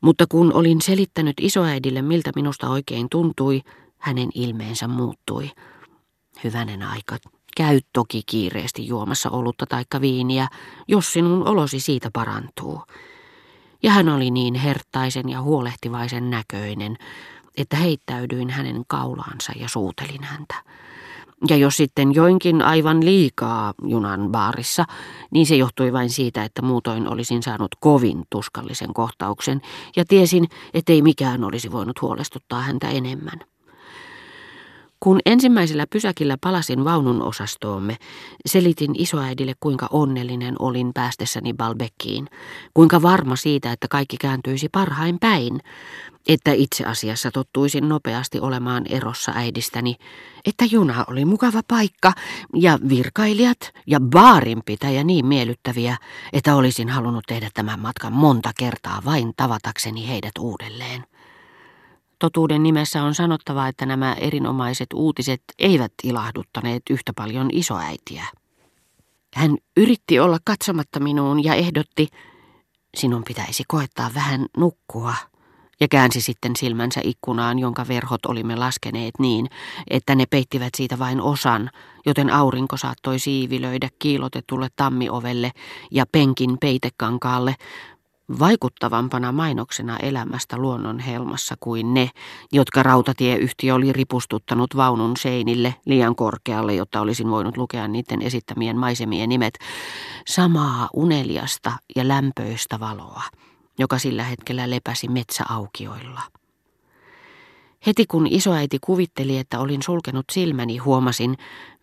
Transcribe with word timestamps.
Mutta 0.00 0.26
kun 0.28 0.52
olin 0.52 0.80
selittänyt 0.80 1.36
isoäidille, 1.40 2.02
miltä 2.02 2.30
minusta 2.36 2.68
oikein 2.70 3.06
tuntui, 3.10 3.60
hänen 3.98 4.28
ilmeensä 4.34 4.88
muuttui. 4.88 5.50
Hyvänen 6.44 6.82
aika, 6.82 7.16
käy 7.56 7.80
toki 7.92 8.22
kiireesti 8.26 8.86
juomassa 8.86 9.30
olutta 9.30 9.66
taikka 9.66 10.00
viiniä, 10.00 10.48
jos 10.88 11.12
sinun 11.12 11.48
olosi 11.48 11.80
siitä 11.80 12.10
parantuu. 12.12 12.82
Ja 13.82 13.90
hän 13.90 14.08
oli 14.08 14.30
niin 14.30 14.54
herttaisen 14.54 15.28
ja 15.28 15.42
huolehtivaisen 15.42 16.30
näköinen, 16.30 16.96
että 17.56 17.76
heittäydyin 17.76 18.50
hänen 18.50 18.82
kaulaansa 18.88 19.52
ja 19.56 19.68
suutelin 19.68 20.24
häntä. 20.24 20.54
Ja 21.48 21.56
jos 21.56 21.76
sitten 21.76 22.14
joinkin 22.14 22.62
aivan 22.62 23.04
liikaa 23.04 23.74
junan 23.82 24.28
baarissa, 24.30 24.84
niin 25.30 25.46
se 25.46 25.56
johtui 25.56 25.92
vain 25.92 26.10
siitä, 26.10 26.44
että 26.44 26.62
muutoin 26.62 27.08
olisin 27.08 27.42
saanut 27.42 27.74
kovin 27.80 28.24
tuskallisen 28.30 28.94
kohtauksen 28.94 29.60
ja 29.96 30.04
tiesin, 30.04 30.48
ettei 30.74 31.02
mikään 31.02 31.44
olisi 31.44 31.72
voinut 31.72 32.02
huolestuttaa 32.02 32.60
häntä 32.60 32.88
enemmän. 32.88 33.40
Kun 35.00 35.20
ensimmäisellä 35.26 35.86
pysäkillä 35.90 36.36
palasin 36.40 36.84
vaunun 36.84 37.22
osastoomme, 37.22 37.96
selitin 38.46 38.90
isoäidille 38.98 39.52
kuinka 39.60 39.86
onnellinen 39.90 40.54
olin 40.58 40.90
päästessäni 40.94 41.54
Balbekkiin, 41.54 42.28
kuinka 42.74 43.02
varma 43.02 43.36
siitä, 43.36 43.72
että 43.72 43.88
kaikki 43.88 44.16
kääntyisi 44.16 44.68
parhain 44.68 45.18
päin, 45.18 45.60
että 46.28 46.52
itse 46.52 46.84
asiassa 46.84 47.30
tottuisin 47.30 47.88
nopeasti 47.88 48.40
olemaan 48.40 48.84
erossa 48.88 49.32
äidistäni, 49.34 49.94
että 50.44 50.64
juna 50.64 51.04
oli 51.08 51.24
mukava 51.24 51.60
paikka 51.68 52.12
ja 52.54 52.78
virkailijat 52.88 53.72
ja 53.86 54.00
baarinpitäjä 54.00 55.04
niin 55.04 55.26
miellyttäviä, 55.26 55.96
että 56.32 56.54
olisin 56.54 56.88
halunnut 56.88 57.24
tehdä 57.26 57.50
tämän 57.54 57.80
matkan 57.80 58.12
monta 58.12 58.50
kertaa 58.58 59.02
vain 59.04 59.32
tavatakseni 59.36 60.08
heidät 60.08 60.32
uudelleen. 60.38 61.04
Totuuden 62.18 62.62
nimessä 62.62 63.02
on 63.02 63.14
sanottava, 63.14 63.68
että 63.68 63.86
nämä 63.86 64.14
erinomaiset 64.14 64.86
uutiset 64.94 65.42
eivät 65.58 65.92
ilahduttaneet 66.02 66.82
yhtä 66.90 67.12
paljon 67.16 67.48
isoäitiä. 67.52 68.24
Hän 69.34 69.56
yritti 69.76 70.20
olla 70.20 70.38
katsomatta 70.44 71.00
minuun 71.00 71.44
ja 71.44 71.54
ehdotti, 71.54 72.08
sinun 72.96 73.24
pitäisi 73.24 73.64
koettaa 73.68 74.10
vähän 74.14 74.46
nukkua, 74.56 75.14
ja 75.80 75.88
käänsi 75.88 76.20
sitten 76.20 76.56
silmänsä 76.56 77.00
ikkunaan, 77.04 77.58
jonka 77.58 77.88
verhot 77.88 78.26
olimme 78.26 78.56
laskeneet 78.56 79.14
niin, 79.18 79.50
että 79.90 80.14
ne 80.14 80.26
peittivät 80.26 80.74
siitä 80.76 80.98
vain 80.98 81.20
osan, 81.20 81.70
joten 82.06 82.30
aurinko 82.30 82.76
saattoi 82.76 83.18
siivilöidä 83.18 83.88
kiilotetulle 83.98 84.68
tammiovelle 84.76 85.50
ja 85.90 86.06
penkin 86.12 86.58
peitekankaalle, 86.60 87.54
vaikuttavampana 88.38 89.32
mainoksena 89.32 89.96
elämästä 89.96 90.56
luonnon 90.56 90.98
helmassa 90.98 91.54
kuin 91.60 91.94
ne, 91.94 92.10
jotka 92.52 92.82
rautatieyhtiö 92.82 93.74
oli 93.74 93.92
ripustuttanut 93.92 94.76
vaunun 94.76 95.16
seinille 95.16 95.74
liian 95.86 96.16
korkealle, 96.16 96.74
jotta 96.74 97.00
olisin 97.00 97.30
voinut 97.30 97.56
lukea 97.56 97.88
niiden 97.88 98.22
esittämien 98.22 98.76
maisemien 98.76 99.28
nimet, 99.28 99.58
samaa 100.26 100.88
uneliasta 100.92 101.72
ja 101.96 102.08
lämpöistä 102.08 102.80
valoa, 102.80 103.22
joka 103.78 103.98
sillä 103.98 104.24
hetkellä 104.24 104.70
lepäsi 104.70 105.08
metsäaukioilla. 105.08 106.20
Heti 107.86 108.06
kun 108.06 108.26
isoäiti 108.26 108.78
kuvitteli, 108.80 109.38
että 109.38 109.60
olin 109.60 109.82
sulkenut 109.82 110.26
silmäni, 110.32 110.76
huomasin, 110.76 111.36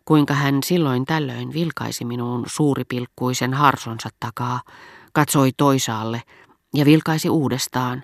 kuinka 0.06 0.34
hän 0.34 0.60
silloin 0.66 1.06
tällöin 1.06 1.54
vilkaisi 1.54 2.06
minuun 2.06 2.44
suuripilkkuisen 2.48 3.54
harsonsa 3.54 4.10
takaa, 4.20 4.62
katsoi 5.16 5.52
toisaalle 5.58 6.22
ja 6.74 6.86
vilkaisi 6.86 7.30
uudestaan, 7.30 8.04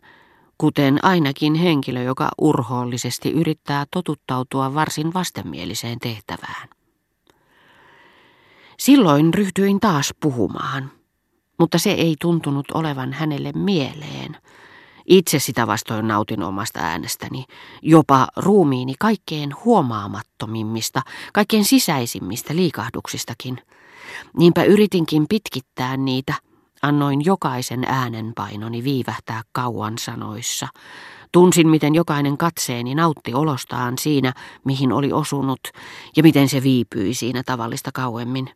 kuten 0.57 0.99
ainakin 1.05 1.55
henkilö, 1.55 2.03
joka 2.03 2.29
urhoollisesti 2.37 3.31
yrittää 3.31 3.85
totuttautua 3.91 4.73
varsin 4.73 5.13
vastenmieliseen 5.13 5.99
tehtävään. 5.99 6.69
Silloin 8.79 9.33
ryhtyin 9.33 9.79
taas 9.79 10.13
puhumaan, 10.19 10.91
mutta 11.59 11.77
se 11.77 11.91
ei 11.91 12.15
tuntunut 12.21 12.71
olevan 12.73 13.13
hänelle 13.13 13.51
mieleen. 13.51 14.37
Itse 15.05 15.39
sitä 15.39 15.67
vastoin 15.67 16.07
nautin 16.07 16.43
omasta 16.43 16.79
äänestäni, 16.79 17.45
jopa 17.81 18.27
ruumiini 18.37 18.93
kaikkein 18.99 19.51
huomaamattomimmista, 19.65 21.01
kaikkein 21.33 21.65
sisäisimmistä 21.65 22.55
liikahduksistakin. 22.55 23.57
Niinpä 24.37 24.63
yritinkin 24.63 25.25
pitkittää 25.29 25.97
niitä– 25.97 26.33
Annoin 26.81 27.25
jokaisen 27.25 27.83
äänenpainoni 27.83 28.83
viivähtää 28.83 29.41
kauan 29.51 29.97
sanoissa. 29.97 30.67
Tunsin, 31.31 31.67
miten 31.67 31.95
jokainen 31.95 32.37
katseeni 32.37 32.95
nautti 32.95 33.33
olostaan 33.33 33.97
siinä, 33.97 34.33
mihin 34.65 34.91
oli 34.93 35.11
osunut, 35.11 35.59
ja 36.17 36.23
miten 36.23 36.49
se 36.49 36.63
viipyi 36.63 37.13
siinä 37.13 37.43
tavallista 37.45 37.89
kauemmin. 37.93 38.49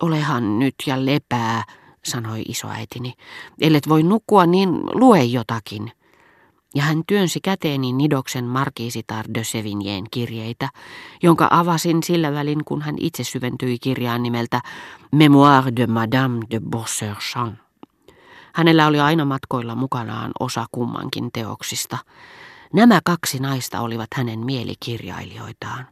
Olehan 0.00 0.58
nyt 0.58 0.74
ja 0.86 1.04
lepää, 1.04 1.64
sanoi 2.04 2.42
isoäitini. 2.48 3.14
Ellet 3.60 3.88
voi 3.88 4.02
nukkua, 4.02 4.46
niin 4.46 4.70
lue 4.92 5.24
jotakin 5.24 5.92
ja 6.74 6.82
hän 6.82 7.02
työnsi 7.06 7.40
käteeni 7.40 7.92
Nidoksen 7.92 8.44
Markiisitar 8.44 9.24
de 9.34 9.44
Sevigneen 9.44 10.04
kirjeitä, 10.10 10.68
jonka 11.22 11.48
avasin 11.50 12.02
sillä 12.02 12.32
välin, 12.32 12.64
kun 12.64 12.82
hän 12.82 12.94
itse 13.00 13.24
syventyi 13.24 13.78
kirjaan 13.78 14.22
nimeltä 14.22 14.60
Memoire 15.12 15.72
de 15.76 15.86
Madame 15.86 16.40
de 16.50 16.60
Beauserchamp. 16.70 17.58
Hänellä 18.54 18.86
oli 18.86 19.00
aina 19.00 19.24
matkoilla 19.24 19.74
mukanaan 19.74 20.30
osa 20.40 20.66
kummankin 20.72 21.30
teoksista. 21.32 21.98
Nämä 22.72 23.00
kaksi 23.04 23.38
naista 23.38 23.80
olivat 23.80 24.08
hänen 24.14 24.40
mielikirjailijoitaan. 24.40 25.86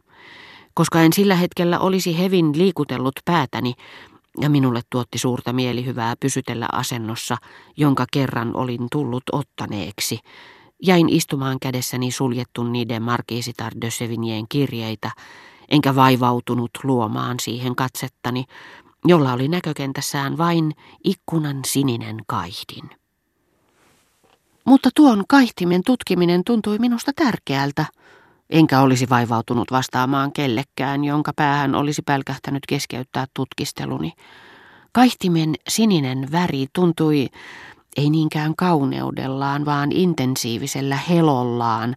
Koska 0.73 1.01
en 1.01 1.13
sillä 1.13 1.35
hetkellä 1.35 1.79
olisi 1.79 2.19
hevin 2.19 2.57
liikutellut 2.57 3.15
päätäni, 3.25 3.73
ja 4.41 4.49
minulle 4.49 4.81
tuotti 4.89 5.17
suurta 5.17 5.53
mielihyvää 5.53 6.15
pysytellä 6.19 6.67
asennossa, 6.71 7.37
jonka 7.77 8.05
kerran 8.11 8.55
olin 8.55 8.87
tullut 8.91 9.23
ottaneeksi, 9.31 10.19
Jäin 10.85 11.09
istumaan 11.09 11.57
kädessäni 11.61 12.11
suljettu 12.11 12.63
niiden 12.63 13.03
Markiisitar 13.03 13.73
de 13.81 13.91
Sevigneen 13.91 14.45
kirjeitä, 14.49 15.11
enkä 15.69 15.95
vaivautunut 15.95 16.71
luomaan 16.83 17.39
siihen 17.39 17.75
katsettani, 17.75 18.45
jolla 19.05 19.33
oli 19.33 19.47
näkökentässään 19.47 20.37
vain 20.37 20.71
ikkunan 21.03 21.59
sininen 21.65 22.17
kaihdin. 22.27 22.89
Mutta 24.65 24.89
tuon 24.95 25.23
kaihtimen 25.27 25.81
tutkiminen 25.85 26.43
tuntui 26.43 26.77
minusta 26.79 27.11
tärkeältä, 27.15 27.85
enkä 28.49 28.81
olisi 28.81 29.09
vaivautunut 29.09 29.71
vastaamaan 29.71 30.33
kellekään, 30.33 31.03
jonka 31.03 31.31
päähän 31.35 31.75
olisi 31.75 32.01
pälkähtänyt 32.01 32.63
keskeyttää 32.67 33.25
tutkisteluni. 33.33 34.11
Kaihtimen 34.91 35.55
sininen 35.67 36.31
väri 36.31 36.67
tuntui 36.73 37.27
ei 37.97 38.09
niinkään 38.09 38.55
kauneudellaan, 38.55 39.65
vaan 39.65 39.91
intensiivisellä 39.91 40.95
helollaan, 40.95 41.95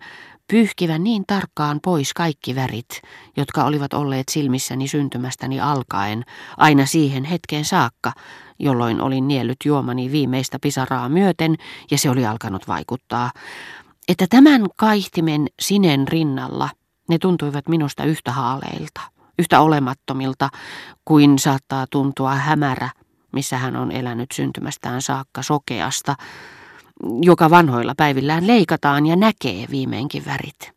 pyyhkivän 0.49 1.05
niin 1.05 1.25
tarkkaan 1.27 1.81
pois 1.85 2.15
kaikki 2.15 2.55
värit, 2.55 3.03
jotka 3.37 3.65
olivat 3.65 3.95
olleet 3.95 4.29
silmissäni 4.29 4.89
syntymästäni 4.89 5.61
alkaen, 5.61 6.25
aina 6.57 6.87
siihen 6.87 7.25
hetkeen 7.25 7.65
saakka, 7.65 8.13
jolloin 8.59 9.01
olin 9.01 9.29
niellyt 9.29 9.57
juomani 9.65 10.13
viimeistä 10.13 10.59
pisaraa 10.63 11.09
myöten 11.09 11.57
ja 11.91 11.99
se 11.99 12.11
oli 12.11 12.27
alkanut 12.27 12.69
vaikuttaa, 12.69 13.31
että 14.09 14.27
tämän 14.31 14.67
kaihtimen 14.77 15.47
sinen 15.61 16.09
rinnalla 16.09 16.69
ne 17.09 17.19
tuntuivat 17.19 17.69
minusta 17.69 18.05
yhtä 18.05 18.33
haaleilta, 18.33 19.01
yhtä 19.39 19.61
olemattomilta 19.61 20.49
kuin 21.05 21.39
saattaa 21.39 21.87
tuntua 21.91 22.35
hämärä 22.35 22.91
missä 23.37 23.59
hän 23.59 23.77
on 23.77 23.93
elänyt 23.93 24.33
syntymästään 24.33 25.03
saakka 25.03 25.43
sokeasta, 25.43 26.15
joka 27.23 27.51
vanhoilla 27.51 27.95
päivillään 27.97 28.47
leikataan 28.47 29.07
ja 29.07 29.17
näkee 29.17 29.67
viimeinkin 29.71 30.25
värit. 30.25 30.73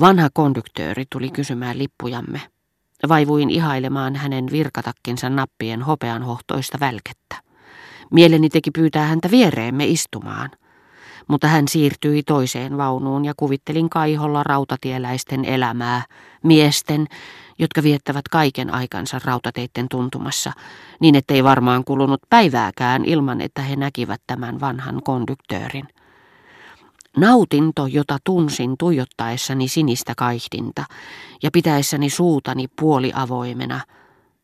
Vanha 0.00 0.28
konduktööri 0.32 1.04
tuli 1.10 1.30
kysymään 1.30 1.78
lippujamme. 1.78 2.40
Vaivuin 3.08 3.50
ihailemaan 3.50 4.16
hänen 4.16 4.46
virkatakkinsa 4.52 5.30
nappien 5.30 5.82
hopeanhohtoista 5.82 6.80
välkettä. 6.80 7.36
Mieleni 8.10 8.48
teki 8.48 8.70
pyytää 8.70 9.06
häntä 9.06 9.30
viereemme 9.30 9.86
istumaan– 9.86 10.50
mutta 11.28 11.48
hän 11.48 11.68
siirtyi 11.68 12.22
toiseen 12.22 12.76
vaunuun 12.76 13.24
ja 13.24 13.32
kuvittelin 13.36 13.90
kaiholla 13.90 14.42
rautatieläisten 14.42 15.44
elämää, 15.44 16.02
miesten, 16.42 17.06
jotka 17.58 17.82
viettävät 17.82 18.28
kaiken 18.28 18.74
aikansa 18.74 19.20
rautateitten 19.24 19.86
tuntumassa, 19.88 20.52
niin 21.00 21.14
ettei 21.14 21.44
varmaan 21.44 21.84
kulunut 21.84 22.20
päivääkään 22.30 23.04
ilman, 23.04 23.40
että 23.40 23.62
he 23.62 23.76
näkivät 23.76 24.20
tämän 24.26 24.60
vanhan 24.60 25.02
konduktöörin. 25.02 25.88
Nautinto, 27.16 27.86
jota 27.86 28.18
tunsin 28.24 28.74
tuijottaessani 28.78 29.68
sinistä 29.68 30.12
kaihdinta 30.16 30.84
ja 31.42 31.50
pitäessäni 31.50 32.10
suutani 32.10 32.68
puoliavoimena, 32.80 33.80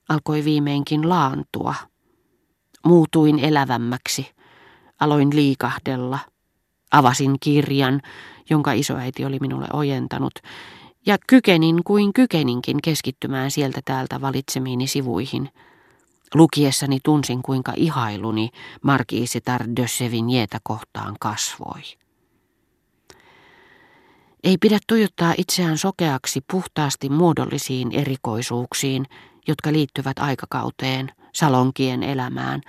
alkoi 0.08 0.44
viimeinkin 0.44 1.08
laantua. 1.08 1.74
Muutuin 2.84 3.38
elävämmäksi, 3.38 4.26
Aloin 5.00 5.36
liikahdella. 5.36 6.18
Avasin 6.92 7.36
kirjan, 7.40 8.00
jonka 8.50 8.72
isoäiti 8.72 9.24
oli 9.24 9.38
minulle 9.40 9.66
ojentanut, 9.72 10.32
ja 11.06 11.18
kykenin 11.26 11.84
kuin 11.84 12.12
kykeninkin 12.12 12.82
keskittymään 12.82 13.50
sieltä 13.50 13.80
täältä 13.84 14.20
valitsemiini 14.20 14.86
sivuihin. 14.86 15.50
Lukiessani 16.34 16.98
tunsin, 17.04 17.42
kuinka 17.42 17.72
ihailuni 17.76 18.48
Markiisitar 18.82 19.64
de 19.76 19.86
Sevignétä 19.86 20.58
kohtaan 20.62 21.16
kasvoi. 21.20 21.82
Ei 24.44 24.56
pidä 24.60 24.78
tuijottaa 24.86 25.34
itseään 25.38 25.78
sokeaksi 25.78 26.40
puhtaasti 26.50 27.08
muodollisiin 27.08 27.92
erikoisuuksiin, 27.92 29.06
jotka 29.48 29.72
liittyvät 29.72 30.18
aikakauteen, 30.18 31.12
salonkien 31.34 32.02
elämään, 32.02 32.60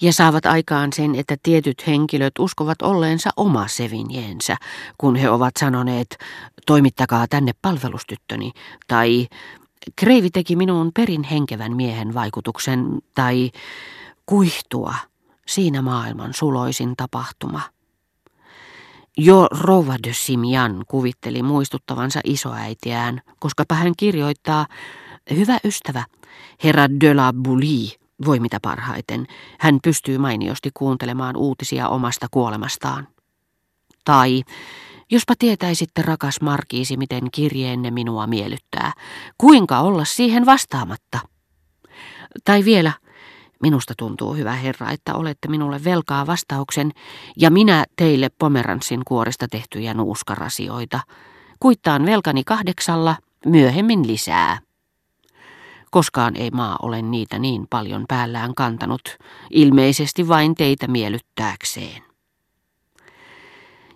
ja 0.00 0.12
saavat 0.12 0.46
aikaan 0.46 0.92
sen, 0.92 1.14
että 1.14 1.36
tietyt 1.42 1.86
henkilöt 1.86 2.38
uskovat 2.38 2.82
olleensa 2.82 3.30
oma 3.36 3.68
sevinjensä, 3.68 4.56
kun 4.98 5.16
he 5.16 5.30
ovat 5.30 5.54
sanoneet, 5.60 6.18
toimittakaa 6.66 7.26
tänne 7.28 7.52
palvelustyttöni, 7.62 8.52
tai 8.88 9.26
Kreivi 9.96 10.30
teki 10.30 10.56
minuun 10.56 10.90
perin 10.94 11.22
henkevän 11.22 11.76
miehen 11.76 12.14
vaikutuksen, 12.14 12.98
tai 13.14 13.50
kuihtua, 14.26 14.94
siinä 15.46 15.82
maailman 15.82 16.34
suloisin 16.34 16.96
tapahtuma. 16.96 17.60
Jo 19.16 19.46
Rova 19.50 19.96
de 20.06 20.12
Simian 20.12 20.84
kuvitteli 20.88 21.42
muistuttavansa 21.42 22.20
isoäitiään, 22.24 23.20
koska 23.38 23.64
hän 23.72 23.92
kirjoittaa, 23.96 24.66
hyvä 25.36 25.58
ystävä, 25.64 26.04
herra 26.64 26.88
de 27.00 27.14
la 27.14 27.32
Boulie, 27.42 28.07
voi 28.26 28.40
mitä 28.40 28.58
parhaiten, 28.62 29.26
hän 29.60 29.78
pystyy 29.82 30.18
mainiosti 30.18 30.70
kuuntelemaan 30.74 31.36
uutisia 31.36 31.88
omasta 31.88 32.26
kuolemastaan. 32.30 33.08
Tai, 34.04 34.42
jospa 35.10 35.34
tietäisitte, 35.38 36.02
rakas 36.02 36.40
Markiisi, 36.40 36.96
miten 36.96 37.30
kirjeenne 37.32 37.90
minua 37.90 38.26
miellyttää, 38.26 38.92
kuinka 39.38 39.80
olla 39.80 40.04
siihen 40.04 40.46
vastaamatta? 40.46 41.18
Tai 42.44 42.64
vielä, 42.64 42.92
Minusta 43.62 43.94
tuntuu, 43.98 44.34
hyvä 44.34 44.52
herra, 44.52 44.90
että 44.90 45.14
olette 45.14 45.48
minulle 45.48 45.84
velkaa 45.84 46.26
vastauksen 46.26 46.92
ja 47.36 47.50
minä 47.50 47.84
teille 47.96 48.28
Pomeranssin 48.38 49.02
kuoresta 49.04 49.48
tehtyjä 49.48 49.94
nuuskarasioita. 49.94 51.00
Kuittaan 51.60 52.06
velkani 52.06 52.44
kahdeksalla, 52.44 53.16
myöhemmin 53.46 54.06
lisää. 54.06 54.58
Koskaan 55.90 56.36
ei 56.36 56.50
maa 56.50 56.76
ole 56.82 57.02
niitä 57.02 57.38
niin 57.38 57.66
paljon 57.70 58.04
päällään 58.08 58.54
kantanut, 58.54 59.18
ilmeisesti 59.50 60.28
vain 60.28 60.54
teitä 60.54 60.86
miellyttääkseen. 60.86 62.02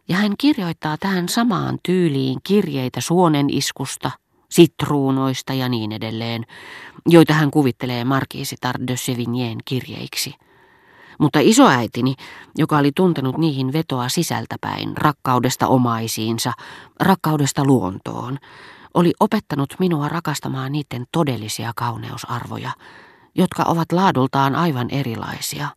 Ja 0.09 0.17
hän 0.17 0.33
kirjoittaa 0.39 0.97
tähän 1.01 1.29
samaan 1.29 1.79
tyyliin 1.83 2.39
kirjeitä 2.45 3.01
suonen 3.01 3.51
iskusta, 3.51 4.11
sitruunoista 4.51 5.53
ja 5.53 5.69
niin 5.69 5.93
edelleen, 5.93 6.45
joita 7.09 7.35
hän 7.35 7.51
kuvittelee 7.51 8.05
Markiisitar 8.05 8.75
de 8.87 8.97
Sevignien 8.97 9.59
kirjeiksi. 9.65 10.35
Mutta 11.19 11.39
isoäitini, 11.43 12.15
joka 12.57 12.79
oli 12.79 12.93
tuntenut 12.97 13.39
niihin 13.39 13.73
vetoa 13.73 14.09
sisältäpäin, 14.09 14.97
rakkaudesta 14.97 15.67
omaisiinsa, 15.67 16.53
rakkaudesta 17.01 17.65
luontoon, 17.65 18.39
oli 18.95 19.13
opettanut 19.21 19.75
minua 19.79 20.09
rakastamaan 20.09 20.73
niiden 20.73 21.05
todellisia 21.13 21.73
kauneusarvoja, 21.77 22.71
jotka 23.35 23.63
ovat 23.63 23.93
laadultaan 23.93 24.55
aivan 24.55 24.91
erilaisia. 24.91 25.69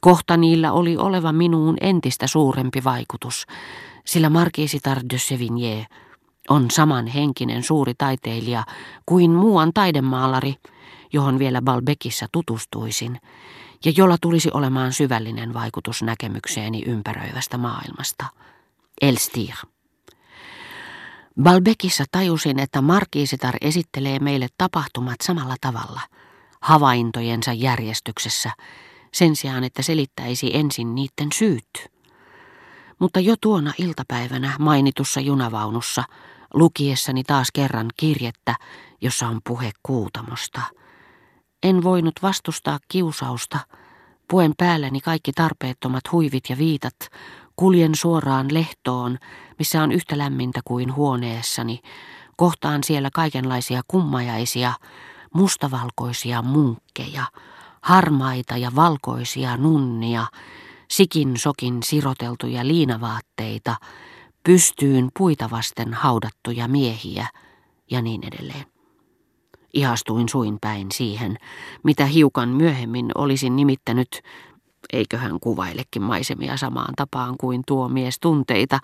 Kohta 0.00 0.36
niillä 0.36 0.72
oli 0.72 0.96
oleva 0.96 1.32
minuun 1.32 1.76
entistä 1.80 2.26
suurempi 2.26 2.84
vaikutus, 2.84 3.46
sillä 4.04 4.30
Markiisitar 4.30 4.98
de 5.12 5.18
Sevigné 5.18 5.86
on 6.48 6.70
samanhenkinen 6.70 7.62
suuri 7.62 7.94
taiteilija 7.98 8.64
kuin 9.06 9.30
muuan 9.30 9.70
taidemaalari, 9.74 10.54
johon 11.12 11.38
vielä 11.38 11.62
Balbekissa 11.62 12.26
tutustuisin, 12.32 13.20
ja 13.84 13.92
jolla 13.96 14.16
tulisi 14.20 14.50
olemaan 14.54 14.92
syvällinen 14.92 15.54
vaikutus 15.54 16.02
näkemykseeni 16.02 16.82
ympäröivästä 16.86 17.58
maailmasta. 17.58 18.26
Elstir. 19.02 19.54
Balbekissa 21.42 22.04
tajusin, 22.10 22.58
että 22.58 22.82
Markiisitar 22.82 23.54
esittelee 23.60 24.18
meille 24.18 24.46
tapahtumat 24.58 25.16
samalla 25.22 25.54
tavalla, 25.60 26.00
havaintojensa 26.60 27.52
järjestyksessä, 27.52 28.50
sen 29.12 29.36
sijaan, 29.36 29.64
että 29.64 29.82
selittäisi 29.82 30.56
ensin 30.56 30.94
niiden 30.94 31.28
syyt. 31.34 31.88
Mutta 32.98 33.20
jo 33.20 33.34
tuona 33.40 33.72
iltapäivänä 33.78 34.56
mainitussa 34.58 35.20
junavaunussa 35.20 36.04
lukiessani 36.54 37.24
taas 37.24 37.48
kerran 37.52 37.86
kirjettä, 37.96 38.54
jossa 39.00 39.28
on 39.28 39.40
puhe 39.46 39.70
kuutamosta. 39.82 40.60
En 41.62 41.82
voinut 41.82 42.14
vastustaa 42.22 42.78
kiusausta, 42.88 43.58
puen 44.30 44.52
päälleni 44.58 45.00
kaikki 45.00 45.32
tarpeettomat 45.32 46.12
huivit 46.12 46.44
ja 46.48 46.58
viitat, 46.58 46.96
kuljen 47.56 47.94
suoraan 47.94 48.54
lehtoon, 48.54 49.18
missä 49.58 49.82
on 49.82 49.92
yhtä 49.92 50.18
lämmintä 50.18 50.60
kuin 50.64 50.94
huoneessani, 50.94 51.80
kohtaan 52.36 52.84
siellä 52.84 53.08
kaikenlaisia 53.14 53.82
kummajaisia, 53.88 54.72
mustavalkoisia 55.34 56.42
munkkeja, 56.42 57.24
harmaita 57.82 58.56
ja 58.56 58.70
valkoisia 58.76 59.56
nunnia, 59.56 60.26
sikin 60.90 61.36
sokin 61.36 61.82
siroteltuja 61.82 62.66
liinavaatteita, 62.66 63.76
pystyyn 64.44 65.08
puita 65.18 65.50
vasten 65.50 65.94
haudattuja 65.94 66.68
miehiä 66.68 67.26
ja 67.90 68.02
niin 68.02 68.24
edelleen. 68.24 68.66
Ihastuin 69.74 70.28
suin 70.28 70.58
päin 70.60 70.86
siihen, 70.92 71.36
mitä 71.82 72.06
hiukan 72.06 72.48
myöhemmin 72.48 73.10
olisin 73.14 73.56
nimittänyt, 73.56 74.22
eiköhän 74.92 75.40
kuvailekin 75.40 76.02
maisemia 76.02 76.56
samaan 76.56 76.94
tapaan 76.96 77.34
kuin 77.40 77.62
tuo 77.66 77.88
mies 77.88 78.20
tunteita, 78.20 78.78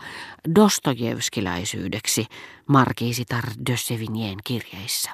Dostojevskiläisyydeksi 0.54 2.26
Markiisitar 2.68 3.44
de 3.66 3.74
kirjeissä. 4.44 5.12